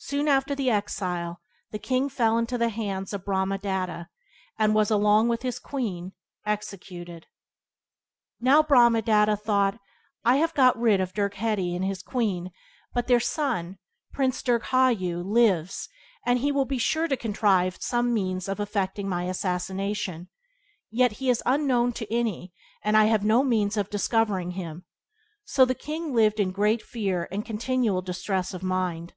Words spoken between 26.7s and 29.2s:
fear and continual distress of mind.